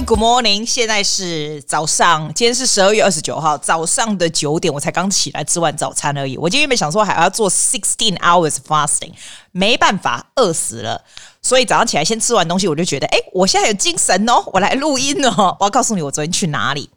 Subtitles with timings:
[0.00, 0.64] Good morning！
[0.64, 6.38] 现在是早上，今天是十二月二十九号早上的九点，我才刚起来吃完早餐而已。
[6.38, 9.12] 我今天原本想说还要做 sixteen hours fasting，
[9.50, 11.04] 没办法，饿死了。
[11.42, 15.56] 所以早上起来先吃完东西，我就觉得，哎，我现在有精神哦，我来录音哦。
[15.58, 16.88] 我要告诉你，我昨天去哪里？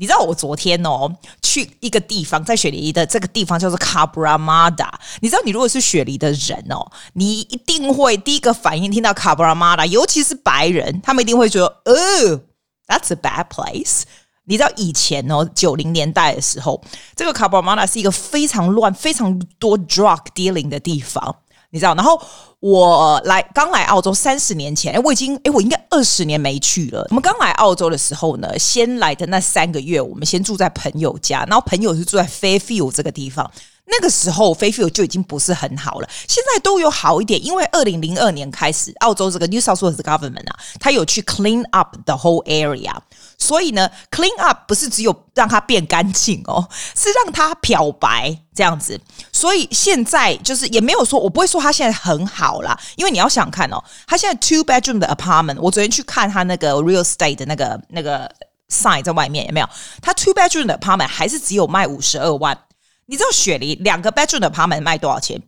[0.00, 4.88] 你知道我昨天哦，去一个地方，在雪梨的这个地方叫做 Cabramatta。
[5.20, 12.40] 你知道，你如果是雪梨的人哦，你一定会第一个反应听到 Cabramatta，尤其是白人，他们一定会觉得，哦
[12.88, 14.04] ，That's a bad place。
[14.44, 16.82] 你知道以前哦，九零年代的时候，
[17.14, 21.36] 这个 Cabramatta 是一个非常乱、非常多 drug dealing 的地方。
[21.70, 22.20] 你知道，然后
[22.58, 27.06] 我来刚来澳洲三十年前，诶，我已经诶，我应该二十年没去了。
[27.10, 33.50] 我们刚来澳洲的时候呢，先来的那三个月，我们先住在朋友家，然后朋友是住在 Fairfield 这个地方。
[33.92, 42.92] 那个时候 Fairfield 就已经不是很好了，现在都有好一点，因为二零零二年开始，澳洲这个 New South Wales Government 啊，它有去 clean up the whole area，
[43.40, 49.00] 所以呢，clean up 不是只有让它变干净哦，是让它漂白这样子。
[49.32, 58.30] 所以现在就是也没有说，我不会说它现在很好啦，因为你要想看哦，它现在 two bedroom 的 apartment，我昨天去看它那个 real estate 的那个那个
[58.68, 59.68] sign 在外面有没有？
[60.02, 62.56] 它 two bedroom 的 apartment 还是只有卖五十二万。
[63.06, 65.42] 你知道雪梨两个 bedroom 的 apartment 卖多少钱？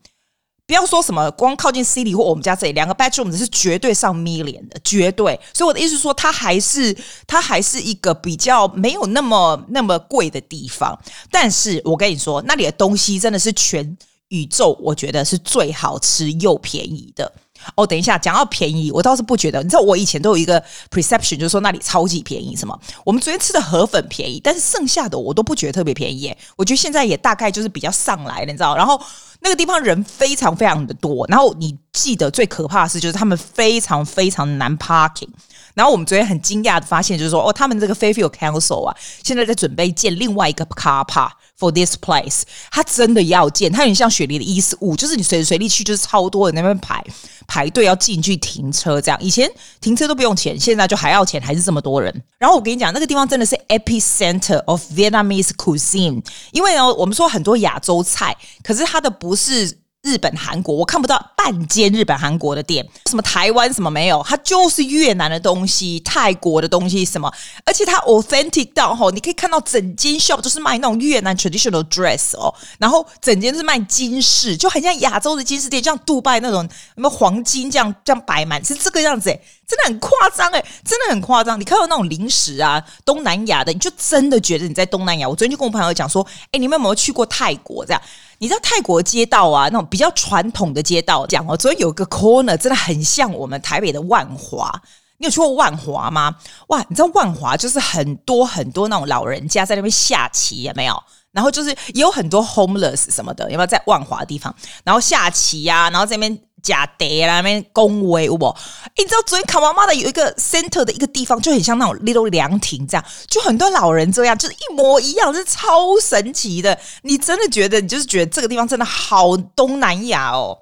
[0.67, 5.39] 不要说什么光靠近 C 里或我们家这里，两个 bedroom 是绝对上 million 的，绝对。
[5.53, 6.97] 所以我的意思是说，它还是
[7.27, 10.99] 它还是一个比较没有那么那么贵的地方。
[11.31, 13.97] 但是我跟你说，那里的东西真的是全
[14.29, 17.31] 宇宙，我觉得是最好吃又便宜的。
[17.75, 19.63] 哦，等一下，讲到便宜，我倒是不觉得。
[19.63, 22.79] 你知道，我以前都有一个 perception，就是说那里超级便宜，什么？
[23.05, 26.35] 我们昨天吃的河粉便宜，但是剩下的我都不觉得特别便宜。
[26.57, 28.77] 我觉得现在也大概就是比较上来了，你知道？
[28.77, 29.01] 然后
[29.41, 35.29] 那个地方人非常非常的多，然后你记得最可怕的是，就是他们非常非常难 parking。
[35.75, 42.43] 然后我们昨天很惊讶的发现，就是说，哦，他们这个 Fairfield Council 啊，现在在准备建另外一个 car park for this place。
[42.71, 47.03] 他真的要建，它有点像雪梨的145，就是你随时随地去，就是超多人那边排
[47.47, 49.19] 排队要进去停车这样。
[49.23, 49.51] 以前
[49.81, 52.13] 停车都不用钱，现在就还要钱，还是这么多人。
[52.39, 56.23] 然后我跟你讲，那个地方真的是 epicenter of Vietnamese cuisine，
[56.53, 59.82] 因为呢，我们说很多亚洲菜，可是它的不是。
[60.03, 67.33] 日本、韩国，我看不到半间日本、韩国的店，什么台湾什么没有，它就是越南的东西、泰国的东西什么，
[67.65, 81.59] 而且它 authentic 到吼，你可以看到整间 shop 就是卖那种越南 traditional dress 哦，然后整间是卖金饰，就很像亚洲的金饰店，像杜拜那种什么黄金这样这样摆满，是这个样子诶，真的很夸张诶，真的很夸张。
[81.59, 85.27] 你看到那种零食啊，东南亚的，你就真的觉得你在东南亚。
[85.29, 88.03] 我昨天就跟我朋友讲说，诶，你们有没有去过泰国这样？
[88.39, 94.71] 你知道泰国街道啊，那种比较传统的街道，讲哦，昨天有一个 corner 真的很像我们台北的万华。
[95.19, 96.35] 你有去过万华吗？
[96.67, 101.03] 哇，你知道万华就是很多很多那种老人家在那边下棋，有没有？
[101.31, 104.55] 然后就是也有很多 homeless 什么的，有没有在万华的地方？
[104.85, 106.39] 然后下棋呀、啊，然后在那边。
[106.63, 108.57] 假的啦，那边恭维我。
[108.97, 116.79] 你知道昨天卡妈妈的有一个 center 的一个地方，就很像那种 little 凉亭这样，就很多老人这样，就是一模一样，是超神奇的。
[117.03, 120.57] 你真的觉得，你就是觉得这个地方真的好东南亚哦。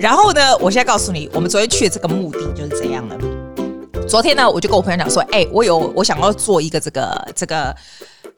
[0.00, 3.18] 然后呢，我现在告诉你，我们昨天去的这个目的就是怎样的。
[4.06, 7.74] 昨天呢，我就跟我朋友讲说，哎，我有我想要做一个这个这个。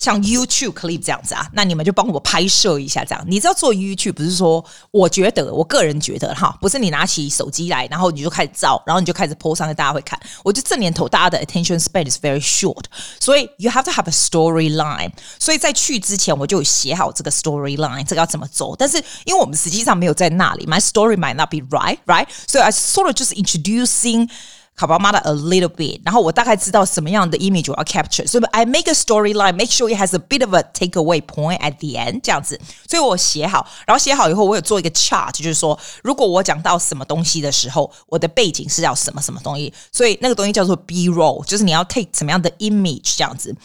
[0.01, 3.23] 像 YouTube clip 这样子啊，那你们就帮我拍摄一下，这样。
[3.29, 10.19] 你知道做 YouTube 不是说，我觉得，我个人觉得哈，不是你拿起手机来，然后你就开始照，然后你就开始 po 上去，大家会看。
[10.43, 12.85] 我觉得这年头大家的 attention span is very short，
[13.21, 15.13] 所以 you have to have a storyline。
[15.39, 18.75] 所以在去之前我就有写好这个 storyline，这个要怎么走。
[18.75, 22.27] 但是因为我们实际上没有在那里，my story might not be right，right？
[22.49, 24.31] 所以 I sort of just introducing。
[24.80, 30.46] 卡巴马的 a little bit，然后我大概知道什么样的 image 我要 capture，所以 I make a storyline，make sure it has a bit
[30.46, 32.60] of a takeaway point at the end，这样子，
[32.90, 43.56] 所以我写好，然后写好以后，我有做一个 chart，就是说，如果我讲到什么东西的时候，我的背景是要什么什么东西，所以那个东西叫做 B roll，就是你要 take 什么样的 image 这样子，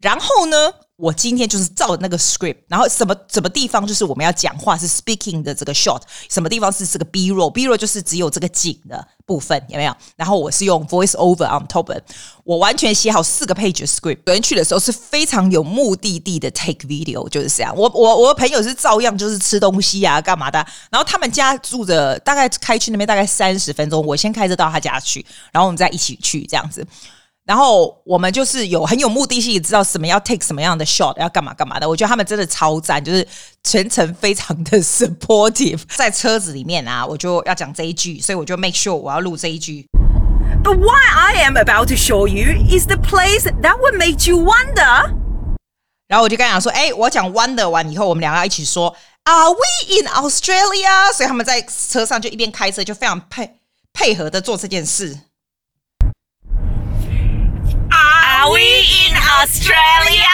[0.00, 5.99] 然后呢， 我今天就是照那个 script，然后什么什么地方就是我们要讲话是 speaking 的这个 shot，
[6.29, 9.95] 什么地方是这个 B roll，B roll 就是只有这个景的部分，有没有？
[10.15, 11.99] 然后我是用 voice over on top，
[12.43, 14.19] 我完全写好四个 page script。
[14.23, 17.75] 昨天去的时候是非常有目的地的 take video，就是这样。
[17.75, 20.63] 我我我朋友是照样就是吃东西啊，干嘛的？
[20.91, 26.85] 然后他们家住着，大概开去那边大概三十分钟，我先开车到他家去，然后我们再一起去这样子。
[27.51, 31.89] 然后我们就是有很有目的性，知道什么要 take 什么样的 shot，要干嘛干嘛的。
[31.89, 33.27] 我觉得他们真的超赞，就是
[33.61, 35.81] 全程非常的 supportive。
[35.97, 39.85] 在车子里面啊，我就要讲这一句，所以我就 make sure 我要录这一句。
[40.63, 45.11] But what I am about to show you is the place that would make you wonder。
[46.07, 48.95] 然后我就跟他讲说，哎，我讲 wonder 完以后，我们两个要一起说
[49.25, 51.11] ，Are we in Australia？
[51.11, 53.57] 所以他们在车上就一边开车，就非常配
[53.91, 55.19] 配合的做这件事。
[58.41, 60.25] Are we in Australia？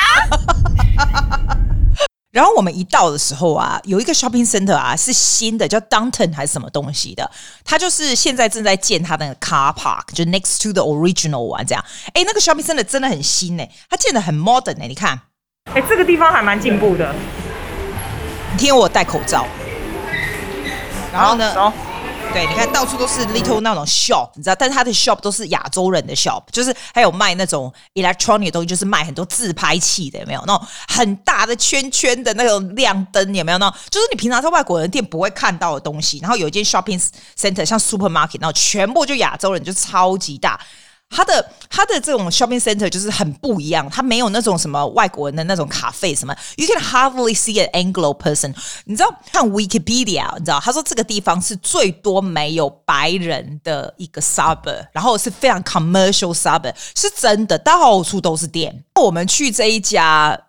[2.31, 7.29] 然后我们一到的时候啊，有一个 shopping center 啊，是新的，叫 Downton 还是什么东西的？
[7.65, 11.83] 它就是现在正在建它的 car park，就 next to the original one 这样。
[12.13, 15.19] 哎，那个 shopping center 真的很新哎，它建的很 modern 哎，你看，
[15.73, 17.13] 哎，这个地方还蛮进步的。
[18.53, 19.45] 你听我戴口罩，
[21.11, 21.73] 然后呢？
[22.37, 30.43] 对，你看到处都是 little 那种 shop，你知道，但是他的 shop 都是亚洲人的 shop，就是还有卖那种 electronic 的东西，就是卖很多自拍器的，有没有？
[30.45, 33.57] 那种很大的圈圈的那种亮灯，有没有？
[33.57, 36.19] 那种就是你平常在外国人店不会看到的东西。
[36.19, 37.03] 然后有一间 shopping
[37.35, 40.59] center 像 supermarket，然后全部就亚洲人，就超级大。
[41.09, 46.35] 它的它的这种 shopping center 就是很不一样，它没有那种什么外国人的那种卡费什么。
[46.57, 48.53] You can hardly see an Anglo person。
[48.85, 58.83] 你知道看 Wikipedia，你知道他说这个地方是最多没有白人的一个 suburb，然后是非常 commercial suburb，是真的到处都是店。
[58.95, 60.39] 我们去这一家。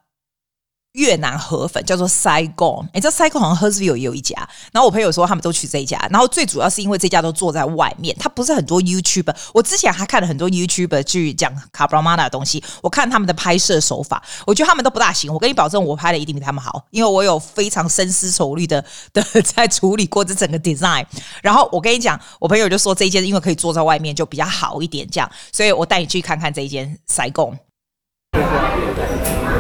[0.93, 4.37] 越南河粉叫做 Saigon，你知道 Saigon 好像 h e r s v i l l e 也有一家。
[4.73, 9.37] 然后我朋友说他们都去这一家，然后最主要是因为这家都坐在外面，它不是很多 YouTuber。
[9.53, 15.33] 我之前还看了很多 YouTuber 去讲 Cabramana 的东西，我看他们的拍摄手法，我觉得他们都不大行。
[15.33, 21.05] 我跟你保证，我拍的一定比他们好，因为我有非常深思熟虑的 的在处理过这整个 design。
[21.43, 27.59] 然后我跟你讲，我朋友就说这一间因为可以坐在外面就比较好一点，这样，所以我带你去看看这一间 Saigon。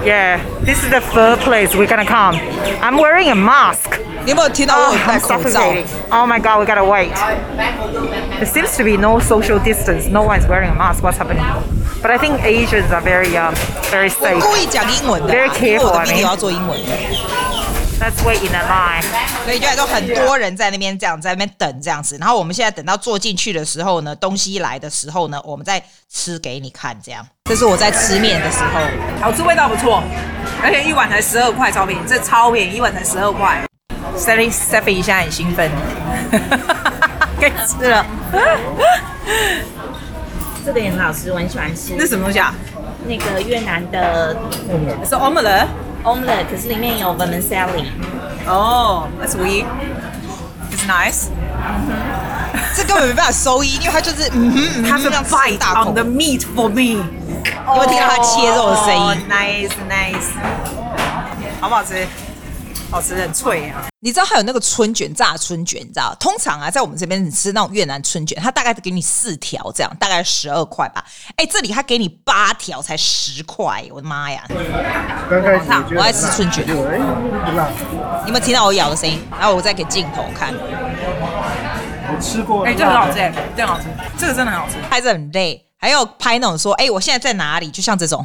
[0.03, 2.37] Yeah, this is the third place we're gonna come.
[2.81, 3.99] I'm wearing a mask.
[4.25, 5.61] 你有没有听到我戴口罩？
[6.09, 7.11] Oh my god, we gotta wait.
[8.39, 10.07] There seems to be no social distance.
[10.07, 11.03] No one's wearing a mask.
[11.03, 11.43] What's happening?
[12.01, 13.53] But I think Asians are very, um,
[13.91, 14.39] very safe.
[14.39, 15.91] 故意讲英文的，very careful.
[15.93, 16.91] 我的 video 要做英文的。
[18.08, 19.04] Let's wait in the line.
[19.44, 27.22] 所以就说很多人在那边这样在那边等这样子，然后我们现在等到坐进去的时候呢，东西来的时候呢，我们再吃给你看这样。
[27.44, 28.80] 这是我在吃面的时候，
[29.20, 30.02] 好吃，味道不错，
[30.62, 33.62] 而且一碗才十二块，超便宜，这超便宜，一碗才十二块。
[34.16, 35.70] Sally Stephy 现在很兴奋，
[37.38, 38.06] 该吃了。
[40.64, 41.94] 这个也很好吃，我很喜欢吃。
[41.98, 42.54] 那什么东西啊？
[43.06, 44.34] 那个越南的，
[45.06, 45.66] 是 omelette。
[46.07, 47.85] omelette，可是里面有 vermicelli。
[48.47, 51.27] 哦，That's weird。It's nice。
[52.75, 57.03] 这根本没办法收音，因为它就是嗯哼，嗯哼它是 bite on the meat for me。
[57.03, 59.25] 你会听到它切肉的声音。
[59.29, 60.33] Nice nice。
[61.61, 62.05] 好不好吃？
[62.90, 63.86] 好吃，很脆啊！
[64.00, 66.16] 你知道还有那个春卷，炸春卷，你知道？
[66.18, 71.04] 通常啊，在我们这边你吃那种越南春卷，它大概给你四条，这样大概十二块吧。
[71.36, 74.42] 哎，这里它给你八条，才十块，我的妈呀！
[75.28, 75.60] 刚开始
[75.94, 76.64] 我爱吃春卷。
[76.66, 79.20] 你有没有听到我咬的声音？
[79.38, 80.54] 然后我再给镜头看。
[80.54, 83.86] 我吃过，哎，这很好吃，哎，这很好吃，
[84.16, 84.76] 这个真的很好吃。
[84.88, 87.70] 拍着很累，还有拍那种说，哎，我现在在哪里？
[87.70, 88.24] 就像这种。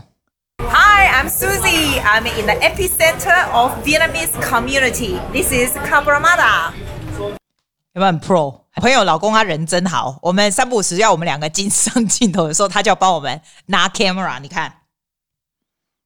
[0.62, 2.00] Hi, I'm Susie.
[2.00, 5.20] I'm in the epicenter of Vietnamese community.
[5.32, 6.72] This is Cabramatta.
[7.94, 8.60] 有没有很 pro？
[8.76, 10.20] 朋友老公他人真好。
[10.22, 14.40] 我们三不五时要我们两个进上镜头的时候，他就要帮我们拿 camera。
[14.40, 14.72] 你看，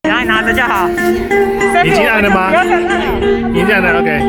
[0.04, 0.88] 拿拿着就好。
[0.88, 2.50] 你进来了吗？
[3.54, 4.20] 你进来了，OK。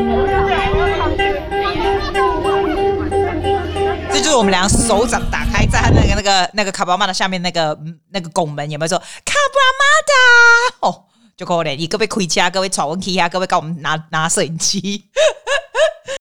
[4.23, 7.79] 就是我们俩手掌打开，在他那个那个那个卡布拉玛的下面那个
[8.11, 10.89] 那个拱门，有没有说卡布拉玛达？
[10.89, 11.05] 哦，
[11.37, 15.05] 就可怜，你各位盔甲，各位闯问题啊，各位帮我们拿拿摄影机。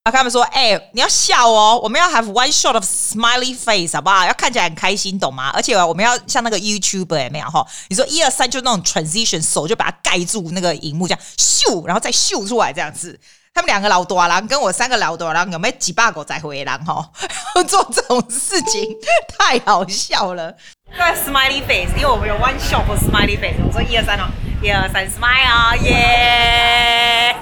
[0.03, 4.25] 然后他们说：“哎、你要笑哦，我们要 have one shot of smiley face，好不好？
[4.25, 5.49] 要看起来很开心，懂吗？
[5.53, 7.65] 而且我们要像那个 YouTuber 有没有哈？
[7.89, 13.19] 你说一二三，就那种 transition，手就把它盖住那个荧幕，这样咻，然后再咻出来这样子。”
[13.57, 17.09] 他们两个老大人跟我三个老大人有没有几把狗在回来哈？
[17.67, 18.95] 做这种事情
[19.35, 20.55] 太好笑了。
[20.91, 23.55] 对，smiley face，因为我们有 one shot for smiley face。
[23.65, 24.25] 我说一二三哦，
[24.61, 27.35] 一二三，smile，耶！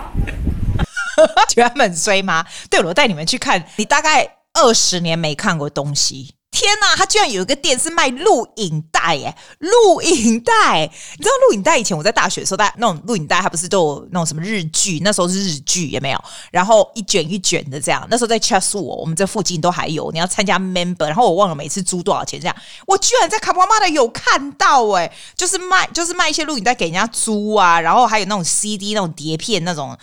[1.50, 2.46] 觉得他们很衰吗？
[2.70, 6.36] 对，我带你们去看，你大概二十年没看过东西。
[6.56, 9.36] 天呐，他居然有一个店是卖录影带耶！
[9.60, 15.02] 录影带，你知道录影带以前我在大学的时候，大那种录影带，它不是都有那种什么日剧？
[15.04, 16.24] 那时候是日剧，有没有？
[16.52, 18.08] 然后一卷一卷的这样。
[18.10, 20.10] 那时候在 CHEST，我们这附近都还有。
[20.14, 22.56] 你要参加 member，然后我忘了每次租多少钱这样。
[22.88, 29.98] 我居然在卡布拉玛达有看到哎，就是卖就是卖一些录影带给人家租啊，然后还有那种 CD 那种碟片那种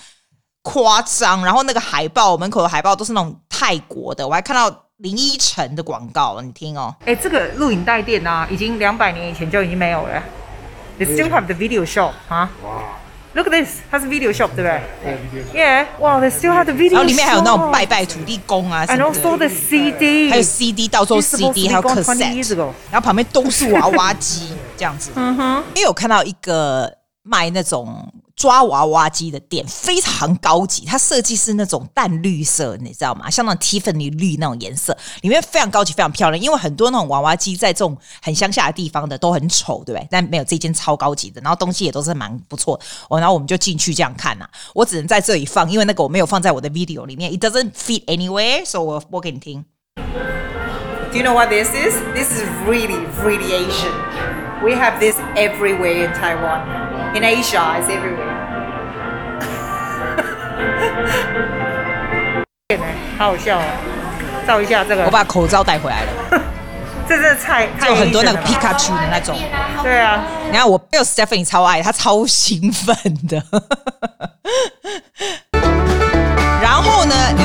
[0.60, 4.84] 夸张，然后那个海报门口的海报都是那种泰国的，我还看到。
[5.02, 6.94] 林依晨的广告，你听哦。
[7.04, 10.22] 哎，这个录影带店啊，已经两百年以前就已经没有了。
[10.96, 12.48] They still have the video shop 啊。
[12.62, 12.84] 哇
[13.34, 16.92] ！Look at this，它是 video shop 对不对？，Yeah，哇，They still have the video。
[16.92, 18.86] 然后里面还有那种拜拜土地公啊。
[18.86, 22.56] And also the CD，还有 CD，到时候 CD 还有 cassette，
[22.92, 25.10] 然后旁边都是娃娃机这样子。
[25.16, 25.64] 嗯哼。
[25.74, 28.12] 因为有看到一个卖那种。
[28.42, 33.30] 抓娃娃机的店非常高级，它设计是那种淡绿色，你知道吗？
[33.30, 36.42] 像那种 Tiffany 绿那种颜色，里面非常高级，非常漂亮。
[36.42, 40.08] 因为很多那种娃娃机在这种很乡下的地方的都很丑，对不对？
[40.10, 42.74] 但没有这间超高级的，然后东西也都是蛮不错。
[43.08, 44.50] 哦，然后我们就进去这样看呐、啊。
[44.74, 49.64] 我只能在这里放，因为那个我没有放在我的 video 里面，It doesn't fit anywhere，所以我播给你听。
[51.12, 51.94] Do you know what this is?
[52.12, 53.94] This is really, really Asian.
[54.64, 56.90] We have this everywhere in Taiwan.
[57.14, 58.31] In Asia, it's everywhere.
[63.18, 63.64] 好好笑哦！
[64.46, 66.42] 照一下这个，我把口罩带回来了。
[67.08, 69.36] 这是菜，就很多那个皮卡丘的那种。
[69.82, 72.96] 对啊，你看我没有 Stephanie 超爱，他超兴奋
[73.28, 73.42] 的。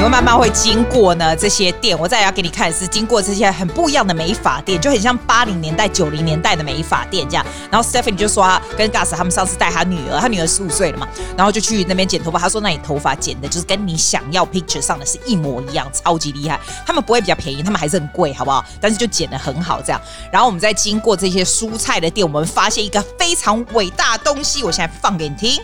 [0.09, 7.45] 慢慢会经过呢这些店，我再要给你看是经过这些很不一样的美发店，就很像八零年代、九零年代的美发店这样。
[7.69, 12.39] 然后 Stephanie 就说他跟 Gus 他们上次带他女儿，他女儿十五岁了嘛，然后就去那边剪头发。
[12.39, 16.59] 他说那你头发剪的就是跟你想要 picture 上的是一模一样，超级厉害。
[16.85, 18.63] 他们不会比较便宜，他们还是很贵，好不好？
[18.79, 20.01] 但是就剪得很好这样。
[20.31, 25.59] 然后我们再经过这些蔬菜的店，我们发现一个非常伟大的东西，我现在放给你听。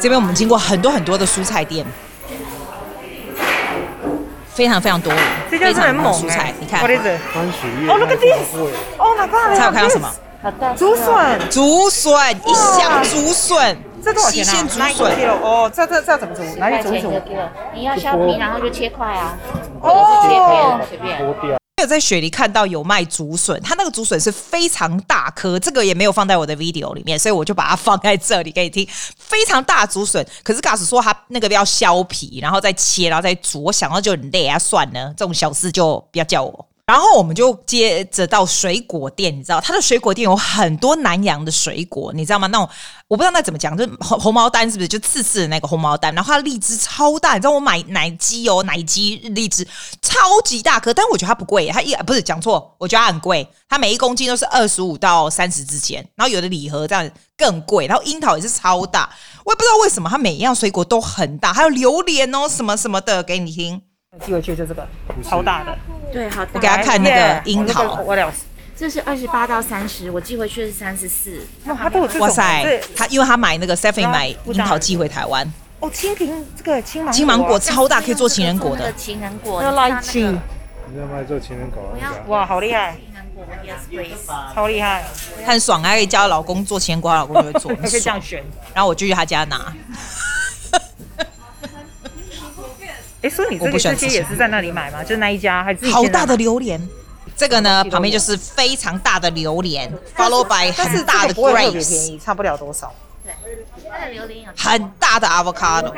[0.00, 1.86] 这边我们经过很多很多的蔬菜店。
[4.58, 5.12] 非常非常多，
[5.48, 6.80] 这家是很猛蔬菜，你看。
[6.80, 7.20] What is it?
[7.88, 9.56] 哦，Look at this！Oh my God！
[9.56, 10.10] 才有看到什么？
[10.76, 14.50] 竹笋，竹笋，一箱竹笋，这多少钱啊？
[14.50, 15.12] 新鲜竹笋。
[15.40, 16.42] 哦，这这这怎么煮？
[16.58, 17.12] 哪里煮煮？
[17.72, 19.38] 你要削皮，然后就切块啊。
[19.80, 21.58] 哦，随便。
[21.88, 28.86] 在雪梨看到有卖竹笋，它那个竹笋是非常大颗，这个也没有放在我的 video 里面，所以我就把它放在这里给你听。
[29.16, 36.66] 非常大竹笋，可是 Gus 说他那个要削皮，然后再切，然后再煮，我想到就很累啊，算了，这种小事就不要叫我。
[36.88, 42.46] 然后我们就接着到水果店，你知道，它的水果店有很多南洋的水果，你知道吗？
[42.46, 42.66] 那种
[43.08, 44.88] 我不知道那怎么讲，就红红毛丹是不是？
[44.88, 49.68] 就刺刺的那个红毛丹，然后它荔枝超大，你知道我买奶鸡哦，奶鸡荔枝
[50.00, 59.10] 超级大颗，但我觉得它不贵，它一不是讲错，我觉得它很贵，它每一公斤都是二十五到三十之间，然后有的礼盒这样更贵，然后樱桃也是超大，
[59.44, 63.82] 我也不知道为什么它每一样水果都很大，还有榴莲哦，什么什么的，给你听。
[64.24, 64.88] 寄回去就这个，
[65.22, 65.76] 超大的。
[66.12, 66.50] 对，好大。
[66.54, 68.02] 我给他看那个樱桃。
[68.02, 68.32] 我了。
[68.76, 71.40] 这是二十八到三十，我寄回去是三十四。
[71.66, 72.28] 哇，他都有这种。
[72.28, 75.52] 哇塞，他因为他买那个 Stephanie 买樱桃寄回台湾。
[75.80, 77.12] 哦，青苹这个青芒。
[77.12, 78.92] 青芒果超大，可以做情人果的。
[78.92, 79.60] 情人果。
[79.62, 80.20] 要拉一起。
[80.20, 81.82] 你要卖做情人果？
[82.28, 82.96] 哇，好厉害。
[83.90, 84.16] 情人果
[84.54, 85.04] 超厉害。
[85.44, 87.74] 很爽，还可以叫老公做情人果，老公就会做。
[87.82, 88.44] 可以这样选。
[88.72, 89.74] 然后我就去他家拿。
[93.22, 95.02] 哎，所以你这个这些也是在那里买吗？
[95.02, 95.90] 就是那一家还是？
[95.90, 96.80] 好大的榴莲，
[97.36, 102.94] 这个呢旁边就是非常大的榴莲，follow by 很大的 grapes，便宜，差不了多少。
[103.24, 103.32] 对，
[103.90, 105.88] 它的榴莲有很大的 avocado。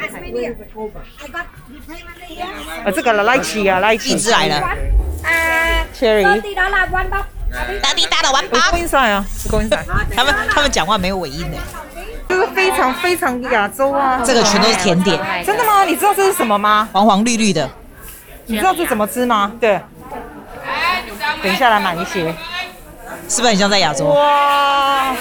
[2.85, 4.57] 啊，这个了，来起啊，来奇，荔枝来了。
[4.57, 6.23] 啊，cherry。
[6.23, 8.71] 大地大的丸巴。
[8.71, 9.87] 公仔啊，公仔。
[10.15, 11.59] 他们他们讲话没有尾音的。
[12.31, 14.23] 就是非常非常亚洲啊！
[14.25, 15.83] 这个全都是甜点，真的吗？
[15.83, 16.89] 你知道这是什么吗？
[16.93, 17.69] 黄黄绿绿的，
[18.47, 19.51] 你知道这怎么吃吗？
[19.61, 19.81] 对，
[21.43, 22.33] 等一下来买一些，
[23.29, 24.05] 是不是很像在亚洲？
[24.05, 25.13] 哇，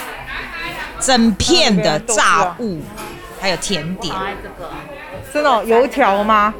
[0.99, 2.79] 整片的炸物，
[3.41, 4.15] 还有甜点，
[5.33, 6.53] 这种油条吗？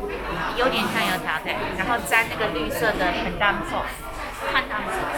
[0.57, 5.08] 有点像油条对，然后沾那个绿色的 pandan sauce，pandan sauce。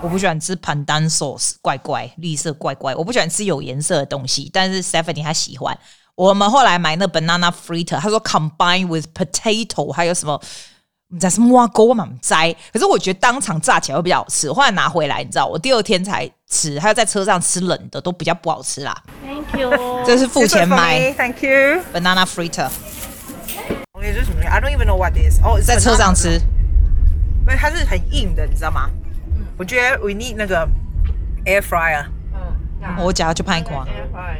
[0.00, 2.94] 我不喜欢吃 pandan sauce，怪怪，绿色怪怪。
[2.94, 5.76] 我不喜欢吃有颜色的东西，但是 Stephanie 她喜欢。
[6.14, 10.40] 我们后来买那 banana fritter，他说 combine with potato，还有什么？
[11.10, 12.08] 你在什么挖沟嘛？
[12.20, 12.54] 摘。
[12.72, 14.52] 可是我觉得当场炸起来会比较好吃。
[14.52, 18.94] 后来拿回来，你知道，我第二天才吃，还要在车上吃冷的，都比较不好吃啦。
[19.24, 20.04] Thank you。
[20.04, 21.12] 这是付钱买。
[21.14, 21.82] Thank you。
[21.92, 22.68] banana fritter。
[23.94, 25.40] 我也是什么？I don't even know what this。
[25.42, 26.34] 哦，在车上吃。
[26.34, 28.90] 因为它是很硬的，你知道吗？
[29.58, 30.66] 我觉得 we need 那个
[31.44, 32.04] air fryer。
[32.80, 33.84] 嗯，我讲就拍光。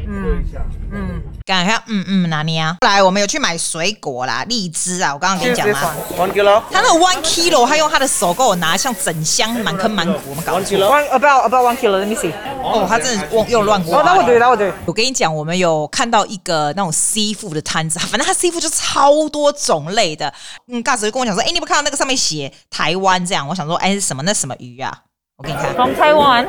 [0.07, 0.45] 嗯
[0.93, 2.77] 嗯，感觉，嗯嗯，哪里啊？
[2.83, 5.93] 来，我们有去买水果啦，荔枝啊，我刚刚跟你讲啦。
[6.17, 6.63] One kilo。
[6.71, 10.79] 他那个 one kilo，他用他的手给我拿，像整箱满坑满谷，我们搞错。
[10.79, 12.33] One about about one kilo，let me see。
[12.63, 13.99] 哦，他真的是又乱挖。
[13.99, 14.73] 哦，那我对，那我对。
[14.87, 20.33] 我跟你讲，我们有看到一个那种 seafood 的摊子，反正他 seafood 就超多种类的。
[20.69, 23.49] 嗯，Gus 就跟我讲说，哎、欸，你有没有看到那个上面写台湾这样？
[23.49, 24.23] 我想说，哎、欸，是什么？
[24.23, 24.97] 那什么鱼啊？
[25.39, 25.73] 我给你看。
[25.75, 26.47] From Taiwan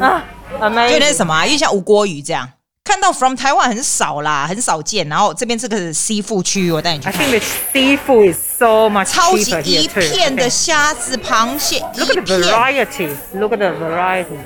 [0.00, 0.24] 啊
[0.60, 0.90] ，Amazing。
[0.90, 1.46] 就那什么啊？
[1.46, 2.48] 因为像吴郭鱼这样。
[2.82, 5.08] 看到 from Taiwan 很少啦，很少见。
[5.08, 7.20] 然后这边这个是 seafood 区域，我带你去看。
[7.20, 11.78] I think the seafood is so much 超级一片的虾子、螃蟹。
[11.96, 13.08] Look at the variety.
[13.34, 14.38] Look at the variety.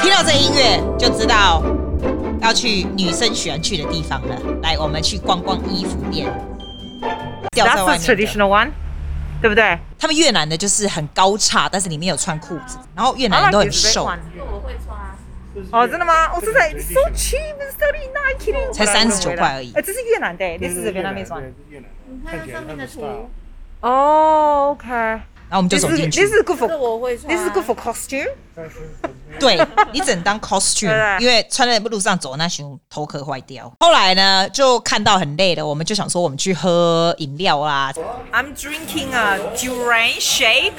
[0.00, 1.62] 听到这音乐就知道
[2.40, 4.36] 要去女生喜欢去的地方了。
[4.62, 6.32] 来，我们去逛逛衣服店。
[7.52, 8.70] That's the traditional one.
[9.40, 9.78] 对不对？
[9.98, 14.04] 他们越南的就是很高叉，但是里面有穿裤子，然后越南人都很瘦。
[14.04, 14.10] 我
[14.60, 14.96] 会穿。
[15.70, 16.34] 哦，真的吗？
[16.34, 19.72] 我是在 so cheap，thirty nine，才三十九块而已。
[19.74, 21.42] 哎，这是越南的，这是越南没穿。
[21.70, 23.30] 你看上面的图。
[23.80, 25.20] 哦，OK。
[25.48, 26.20] 然后我们就走进去。
[26.20, 26.68] This is good for。
[26.68, 27.28] 这我会穿。
[27.28, 28.30] This is good for costume。
[29.38, 29.58] 对，
[29.92, 33.70] 你只能当 costume，因为穿在路上走那熊头壳坏掉。
[33.80, 37.92] 后来呢，就看到很累了，我们就想说我们去喝饮料啦。
[38.32, 40.72] I'm drinking a durian Shape.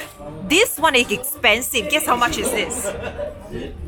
[0.48, 1.88] This one is expensive.
[1.88, 2.92] Guess how much is this?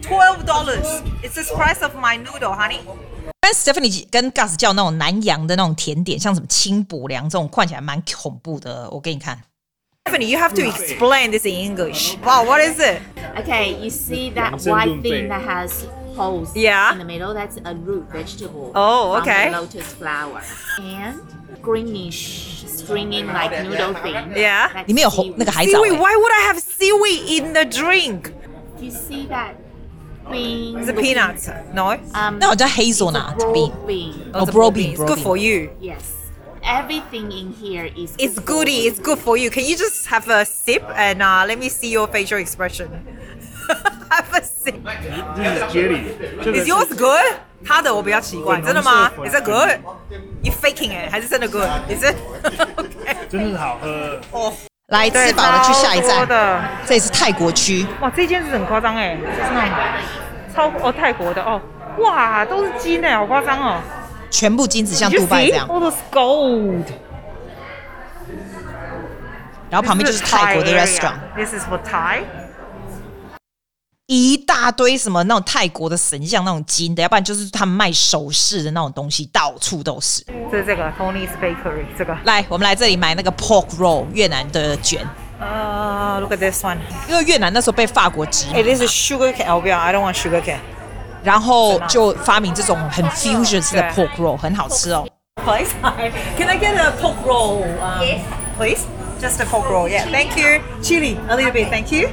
[0.02, 1.02] Twelve dollars.
[1.22, 2.78] It's the price of my noodle, honey.
[3.40, 8.88] 但 Stephanie 跟 Gus 叫那种南洋的那种甜点，像什么清补凉这种，看起来蛮恐怖的。
[8.90, 9.42] 我给你看。
[10.09, 12.15] Stephanie, you have to explain this in English.
[12.19, 13.01] Wow, what is it?
[13.39, 16.93] Okay, you see that white thing that has holes yeah.
[16.93, 17.33] in the middle?
[17.33, 18.71] That's a root vegetable.
[18.75, 19.49] Oh, okay.
[19.49, 20.41] From the lotus flower.
[20.79, 21.19] And
[21.61, 24.37] greenish, stringy like noodle thing.
[24.37, 24.69] Yeah.
[24.85, 25.79] 里面有红那个海藻。
[25.79, 25.97] Seaweed.
[25.97, 28.31] Why would I have seaweed in the drink?
[28.79, 29.55] You see that
[30.23, 30.77] green?
[30.77, 31.49] It's a peanuts.
[31.73, 31.97] No.
[32.13, 33.71] Um, 那好像 hazelnut bean.
[33.87, 34.13] bean.
[34.33, 34.93] Oh, bro bean.
[34.93, 35.71] It's good for you.
[35.81, 36.18] Yes.
[36.69, 38.15] Everything in here is.
[38.17, 38.87] It's goody.
[38.87, 39.49] It's good for you.
[39.49, 42.89] Can you just have a sip and uh, let me see your facial expression?
[44.15, 44.83] have a sip.
[45.35, 46.59] This is jelly.
[46.59, 47.35] Is yours good?
[47.65, 49.11] 他的我比较奇怪，真的吗？
[49.25, 49.79] Is it good?
[50.43, 51.09] You faking it？
[51.09, 51.67] 还是真的 good?
[51.89, 52.15] Is it?
[53.29, 54.19] 真的好喝。
[54.31, 54.53] 哦，
[54.87, 56.27] 来吃饱了去下一站。
[56.27, 57.85] 的，这里是泰国区。
[58.01, 59.75] 哇，这件是很夸张哎，就是那种
[60.53, 61.59] 超哦泰国的哦，
[61.99, 63.81] 哇，都是金哎，好夸张哦。
[64.30, 65.68] 全部金子像杜拜这样。
[65.68, 66.84] All those gold。
[69.68, 71.18] 然后旁边就是泰国的 restaurant。
[71.36, 72.22] This is for Thai。
[74.06, 80.24] 一大堆什么那种泰国的神像那种金的，要不然就是他们卖首饰的那种东西，到处都是。
[80.50, 82.16] 这是这个 Tony's Bakery 这个。
[82.24, 85.06] 来，我们来这里买那个 pork roll 越南的卷。
[85.38, 86.78] 呃、uh,，Look at this one。
[87.08, 88.56] 因为越南那时候被法国殖民。
[88.56, 90.58] 哎、hey,，This is sugar cane，我不要，I don't want sugar cane。
[91.22, 95.06] 然后就发明这种很 fusion 式的 pork roll，很好吃哦。
[95.44, 95.70] Please,
[96.36, 97.62] can I get a pork roll?
[97.80, 98.20] Um, yes.
[98.58, 98.84] Please,
[99.20, 99.88] just a pork roll.
[99.88, 100.60] Yeah, thank you.
[100.82, 101.70] Chili, a little bit.
[101.70, 102.08] Thank you.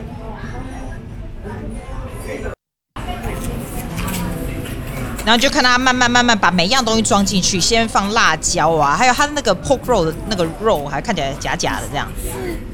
[5.26, 12.08] 然后就看他慢慢慢慢把每一样东西装进去，先放辣椒啊，还有他那个 pork roll 的那个肉，还看起来假假的这样。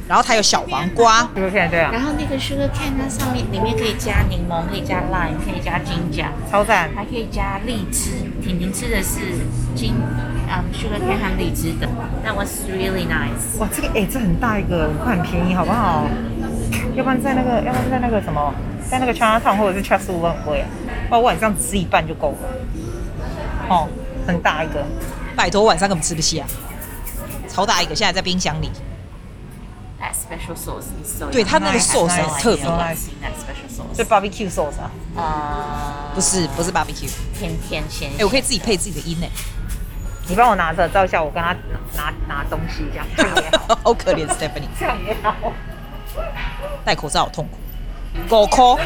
[0.08, 1.22] 然后它有小黄瓜。
[1.36, 1.92] sugar cane 对啊。
[1.92, 6.90] 然后那个 sugar cane 它，上面里面可以加柠檬，可以加 lime，可以加 ginger，超赞。
[6.96, 8.12] 还可以加荔枝。
[8.42, 9.20] 婷婷吃的是
[9.74, 9.94] 金，
[10.50, 11.88] 嗯，sugar cane 和荔枝的。
[12.26, 13.58] That was really nice。
[13.60, 16.08] 哇，这个哎，这很大一个，很便宜，好不好？
[16.96, 18.54] 要不然在那个，要不然在那个什么，
[18.90, 20.68] 在那个 Chinatown 或者是 Chatsworth 很贵啊。
[21.10, 22.50] 我晚上吃一半就够了。
[23.70, 23.88] 哦，
[24.28, 24.84] 很大一个。
[25.36, 26.48] 拜托，晚上根本吃不下啊。
[27.48, 28.70] 超大一个，现在在冰箱里。
[30.12, 32.66] Special sauce is so 对，它那个 sauce 很特别。
[32.66, 32.96] That
[33.38, 33.96] special sauce。
[33.96, 34.92] 是 barbecue sauce 啊？
[35.16, 38.12] 呃，不是，不是 barbecue，甜甜咸。
[38.18, 39.28] 哎，我可以自己配自己的音呢。
[40.28, 41.56] 你帮我拿着，照一下我跟他
[41.96, 43.06] 拿拿东西这样。
[43.84, 44.68] 好可怜，Stephanie。
[44.80, 45.36] 这样也好。
[46.84, 47.58] 戴口罩好痛苦。
[48.28, 48.78] 狗科。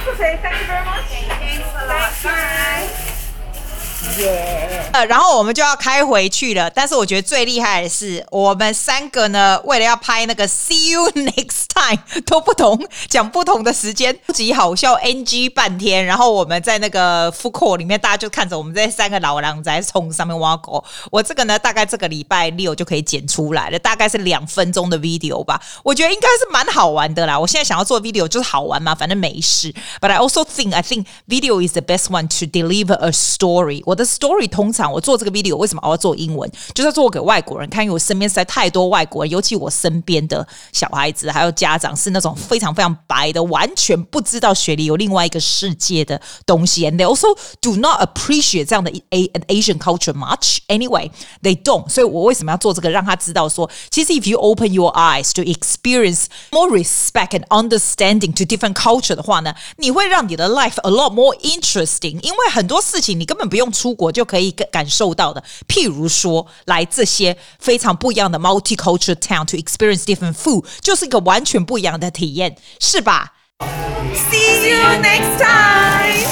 [4.20, 4.90] 耶！
[4.94, 6.70] 呃，然后我们就要开回去了。
[6.70, 16.06] 但是我觉得最厉害的是，我们三个呢，为了要拍那个 “See you next time” 都不同讲不同的时间，超级好笑，NG 半天。
[16.06, 20.84] 然后我们在那个 f o o c o 里面，大家就看着我们这三个老狼在从上面挖狗。
[21.12, 25.62] 我这个呢，大概这个礼拜六就可以剪出来了，大概是两分钟的 video 吧。
[25.84, 27.38] 我觉得应该是蛮好玩的啦。
[27.38, 29.74] 我现在想要做 video 就是好玩嘛，反正没事。
[30.00, 33.97] But I also think I think video is the best one to deliver a story 我。
[33.97, 36.51] 的 story 通常我做这个 video 为什么我要做英文？
[36.75, 50.59] 就是要做给外国人看，因为我身边实在太多外国人，尤其我身边的小孩子还有家长是那种非常非常白的，完全不知道雪梨有另外一个世界的东西，and they also do not appreciate 这样的 a an Asian culture much.
[50.69, 51.11] Anyway,
[51.43, 51.89] they don't.
[51.89, 52.93] 所以我为什么要做这个？
[52.93, 60.49] 让他知道说，其实 if you open your eyes to experience more respect and understanding to different culture 的话呢，你会让你的
[60.51, 62.21] life a lot more interesting。
[62.23, 65.44] 因为很多事情你根本不用 出国就可以感受到的。
[65.68, 76.26] 譬如说，来这些非常不一样的 multicultural town to experience different food，就是一个完全不一样的体验，是吧？See you next time.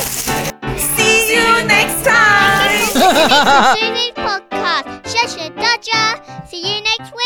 [0.97, 2.15] See you next time.
[5.05, 7.24] 谢谢大家，See you next week.